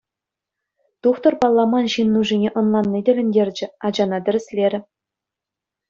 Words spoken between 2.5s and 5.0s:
ӑнланни тӗлӗнтерчӗ, ачана тӗрӗслерӗ.